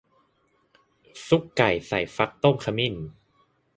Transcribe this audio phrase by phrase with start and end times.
[1.27, 2.93] ซุปไก่ใส่ฟักต้มขมิ้น